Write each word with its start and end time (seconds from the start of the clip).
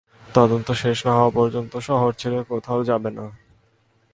তদন্ত 0.35 0.67
শেষ 0.71 0.97
না 1.05 1.13
হওয়া 1.15 1.31
পর্যন্ত 1.31 1.73
শহর 1.79 2.11
ছেড়ে 2.13 2.39
কোত্থাও 2.43 2.81
যাবে 2.83 3.09
না। 3.17 3.25